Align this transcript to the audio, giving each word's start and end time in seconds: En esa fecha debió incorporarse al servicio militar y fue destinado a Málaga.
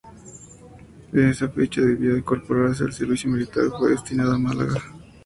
En 1.13 1.29
esa 1.29 1.47
fecha 1.49 1.79
debió 1.81 2.17
incorporarse 2.17 2.83
al 2.83 2.91
servicio 2.91 3.29
militar 3.29 3.65
y 3.67 3.77
fue 3.77 3.91
destinado 3.91 4.31
a 4.33 4.39
Málaga. 4.39 4.81